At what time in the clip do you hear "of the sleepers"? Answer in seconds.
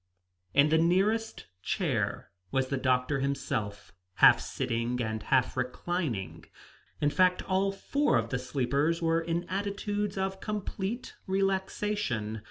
8.17-8.99